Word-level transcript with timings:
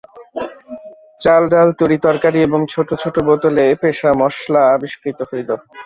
চাল-ডাল, 1.19 1.69
তরি-তরকারি 1.79 2.39
এবং 2.41 2.59
ছোটো 2.73 2.93
ছোটো 3.01 3.19
বোতলে 3.27 3.63
পেষা 3.81 4.09
মশলা 4.21 4.61
আবিষ্কৃত 4.75 5.19
হইল। 5.29 5.49